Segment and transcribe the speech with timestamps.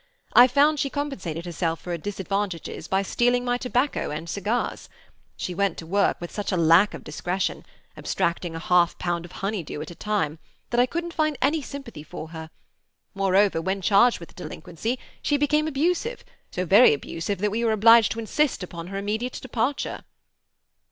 [0.33, 4.89] I found she compensated herself for disadvantages by stealing my tobacco and cigars.
[5.37, 9.79] She went to work with such a lack of discretion—abstracting half a pound of honeydew
[9.79, 12.49] at a time—that I couldn't find any sympathy for her.
[13.13, 17.71] Moreover, when charged with the delinquency, she became abusive, so very abusive that we were
[17.71, 20.03] obliged to insist upon her immediate departure."